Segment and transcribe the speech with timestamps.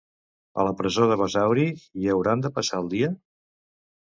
[0.61, 3.13] A la presó de Basauri hi hauran de passar el dia?